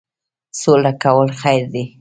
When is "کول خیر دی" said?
1.03-1.83